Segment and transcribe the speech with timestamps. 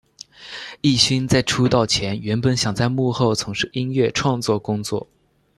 [0.81, 5.07] 镒勋在出道前原本想在幕后从事音乐创作工作。